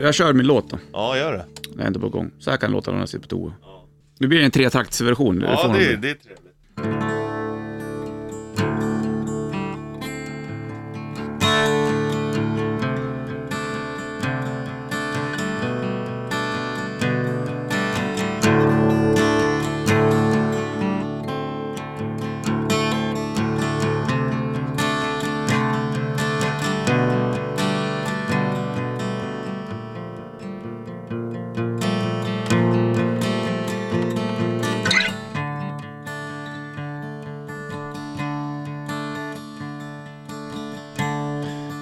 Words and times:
Jag 0.00 0.14
kör 0.14 0.32
min 0.32 0.46
låt 0.46 0.70
då. 0.70 0.78
Ja, 0.92 1.16
gör 1.18 1.32
det. 1.32 1.44
Den 1.70 1.80
är 1.80 1.86
inte 1.88 2.00
på 2.00 2.08
gång. 2.08 2.30
Så 2.38 2.50
här 2.50 2.56
kan 2.56 2.70
det 2.70 2.76
låta 2.76 2.90
när 2.92 2.98
jag 2.98 3.08
sitter 3.08 3.22
på 3.22 3.28
toa. 3.28 3.52
Nu 4.18 4.26
blir 4.28 4.38
det 4.38 4.44
en 4.44 4.50
tretaktsversion. 4.50 5.40
Ja, 5.40 5.68
det, 5.68 5.78
det 5.78 6.10
är 6.10 6.14
trevligt. 6.14 6.28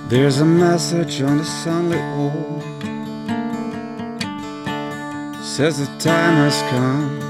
There's 0.08 0.38
a 0.38 0.44
message 0.44 1.20
on 1.20 1.38
the 1.38 1.44
sunlit 1.44 1.98
wall. 2.16 2.62
Says 5.42 5.80
the 5.80 5.86
time 5.98 6.36
has 6.44 6.62
come. 6.70 7.20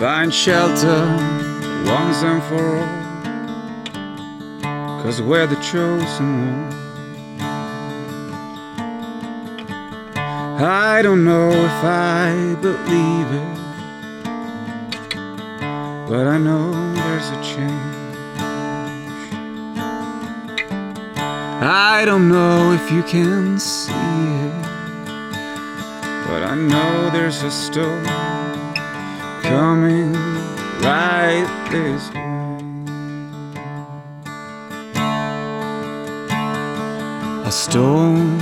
Find 0.00 0.34
shelter 0.34 1.06
once 1.86 2.24
and 2.24 2.42
for 2.42 2.78
all. 2.78 2.88
Cause 5.04 5.22
we're 5.22 5.46
the 5.46 5.54
chosen 5.62 6.50
one. 6.50 6.72
I 10.60 11.00
don't 11.00 11.24
know 11.24 11.50
if 11.52 11.84
I 11.84 12.56
believe 12.60 13.30
it, 13.40 13.56
but 16.08 16.26
I 16.26 16.38
know 16.38 16.72
there's 16.94 17.30
a 17.30 17.40
change. 17.44 18.09
I 21.62 22.06
don't 22.06 22.30
know 22.30 22.72
if 22.72 22.90
you 22.90 23.02
can 23.02 23.58
see 23.58 23.92
it, 23.92 24.62
but 26.26 26.42
I 26.42 26.54
know 26.54 27.10
there's 27.10 27.42
a 27.42 27.50
storm 27.50 28.02
coming 29.42 30.14
right 30.80 31.44
this 31.70 32.10
way. 32.14 32.30
A 37.44 37.52
storm 37.52 38.38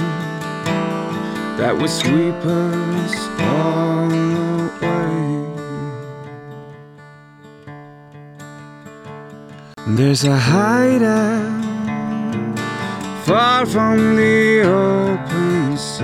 that 1.57 1.77
will 1.77 1.89
sweep 1.89 2.37
us 2.47 3.29
all 3.41 4.13
away. 4.13 5.19
There's 9.97 10.23
a 10.23 10.37
hideout 10.37 11.78
far 13.29 13.67
from 13.67 14.17
the 14.17 14.63
open 14.63 15.77
sea. 15.77 16.03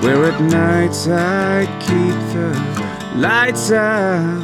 Where 0.00 0.26
at 0.26 0.40
nights 0.40 1.08
I 1.08 1.66
keep 1.80 2.18
the 2.32 3.18
lights 3.18 3.72
out, 3.72 4.42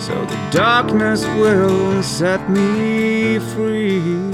so 0.00 0.14
the 0.26 0.38
darkness 0.52 1.24
will 1.40 2.04
set 2.04 2.48
me 2.48 3.40
free. 3.52 4.32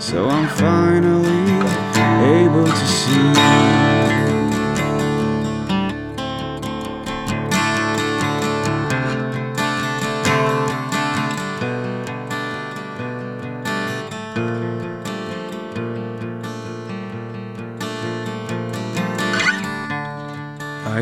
So 0.00 0.28
I'm 0.28 0.48
finally 0.48 1.52
able 2.42 2.66
to 2.66 2.86
see. 2.86 3.87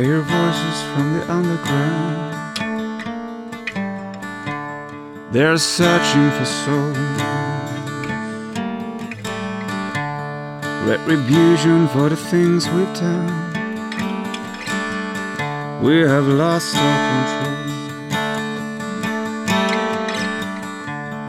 Hear 0.06 0.22
voices 0.22 0.78
from 0.94 1.06
the 1.15 1.22
underground. 1.33 2.56
They're 5.33 5.59
searching 5.59 6.31
for 6.31 6.44
souls. 6.44 6.97
Retribution 10.87 11.89
for 11.89 12.09
the 12.09 12.16
things 12.16 12.69
we've 12.69 12.95
done. 12.95 13.33
We 15.83 15.97
have 16.03 16.28
lost 16.28 16.77
our 16.77 16.99
control. 17.11 17.56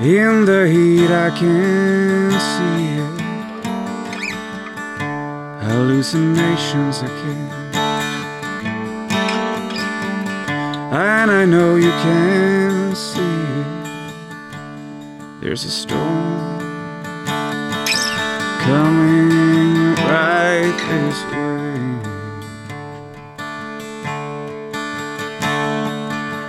In 0.06 0.46
the 0.46 0.68
heat, 0.70 1.10
I 1.10 1.32
can 1.32 2.32
see 2.54 3.00
it. 3.02 3.22
Hallucinations 5.64 7.02
again. 7.02 7.57
And 10.90 11.30
I 11.30 11.44
know 11.44 11.76
you 11.76 11.92
can 11.92 12.96
see 12.96 13.20
it. 13.20 13.68
There's 15.42 15.66
a 15.66 15.70
storm 15.70 16.60
coming 18.62 19.96
right 20.08 20.78
this 20.88 21.24
way. 21.26 21.78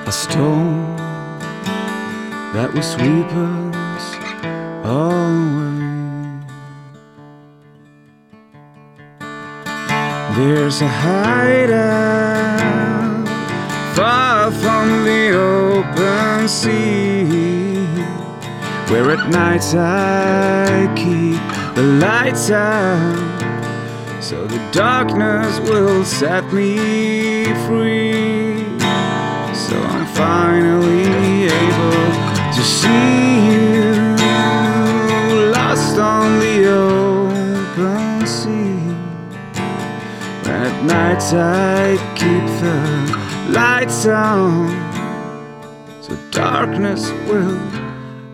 A 0.07 0.13
storm 0.13 0.97
that 2.55 2.73
will 2.73 2.83
sweep 2.83 3.27
us 3.33 4.15
away. 4.85 5.79
There's 10.37 10.81
a 10.81 10.87
hideout 10.87 12.68
from 14.89 15.05
the 15.05 15.33
open 15.37 16.49
sea, 16.49 17.75
where 18.91 19.11
at 19.11 19.29
night 19.29 19.67
I 19.75 20.91
keep 20.97 21.43
the 21.75 21.83
lights 21.83 22.51
out, 22.51 24.23
so 24.23 24.47
the 24.47 24.59
darkness 24.73 25.61
will 25.69 26.05
set 26.05 26.45
me 26.55 27.45
free. 27.67 28.65
So 29.67 29.77
I'm 29.93 30.07
finally 30.15 31.45
able 31.63 32.09
to 32.57 32.63
see 32.79 33.47
you 33.51 33.93
lost 35.53 35.99
on 35.99 36.39
the 36.45 36.57
open 36.67 38.27
sea. 38.27 38.79
When 40.45 40.61
at 40.71 40.79
night 40.85 41.25
I 41.35 41.99
keep 42.19 42.38
lights 43.49 44.07
on, 44.07 44.69
so 46.03 46.17
darkness 46.31 47.11
will 47.29 47.59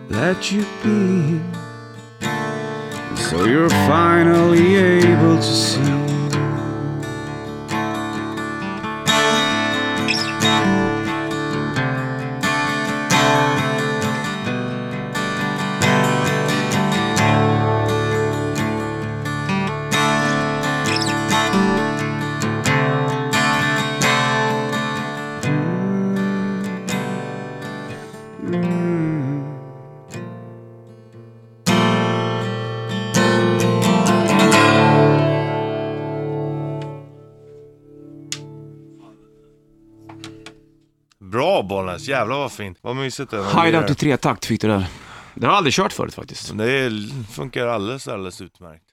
let 0.09 0.51
you 0.51 0.65
be. 0.83 1.39
So 3.15 3.45
you're 3.45 3.69
finally 3.69 4.75
able 4.75 5.37
to 5.37 5.43
see. 5.43 5.74
Bra 41.35 41.63
Bollnäs, 41.63 42.07
jävlar 42.07 42.37
vad 42.37 42.51
fint. 42.51 42.77
Vad 42.81 42.95
mysigt 42.95 43.31
det 43.31 43.37
var. 43.37 43.65
Hideout 43.65 43.89
i 43.89 43.95
tretakt 43.95 44.45
fick 44.45 44.61
du 44.61 44.67
där. 44.67 44.85
Det 45.33 45.45
har 45.45 45.53
jag 45.53 45.57
aldrig 45.57 45.73
kört 45.73 45.93
förut 45.93 46.13
faktiskt. 46.13 46.57
Det 46.57 46.71
är- 46.71 47.31
funkar 47.33 47.67
alldeles, 47.67 48.07
alldeles 48.07 48.41
utmärkt. 48.41 48.83